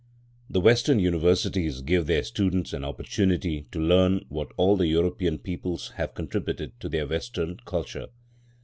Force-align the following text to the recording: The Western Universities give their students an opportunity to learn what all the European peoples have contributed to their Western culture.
The 0.49 0.59
Western 0.61 0.97
Universities 0.97 1.81
give 1.83 2.07
their 2.07 2.23
students 2.23 2.73
an 2.73 2.83
opportunity 2.83 3.67
to 3.71 3.79
learn 3.79 4.25
what 4.29 4.51
all 4.57 4.75
the 4.75 4.87
European 4.87 5.37
peoples 5.37 5.91
have 5.97 6.15
contributed 6.15 6.73
to 6.79 6.89
their 6.89 7.05
Western 7.05 7.59
culture. 7.65 8.07